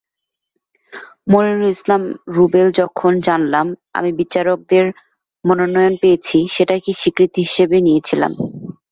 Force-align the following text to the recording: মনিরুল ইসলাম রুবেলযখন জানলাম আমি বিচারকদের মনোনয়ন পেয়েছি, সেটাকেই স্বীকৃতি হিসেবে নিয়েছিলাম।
মনিরুল 1.31 1.67
ইসলাম 1.75 2.01
রুবেলযখন 2.35 3.13
জানলাম 3.27 3.67
আমি 3.93 4.09
বিচারকদের 4.19 4.85
মনোনয়ন 5.45 5.93
পেয়েছি, 6.01 6.37
সেটাকেই 6.55 6.95
স্বীকৃতি 7.01 7.39
হিসেবে 7.47 7.77
নিয়েছিলাম। 7.81 8.31